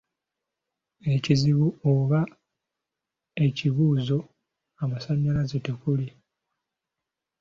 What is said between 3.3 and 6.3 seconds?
ekibuuzo amasannyalaze tekuli?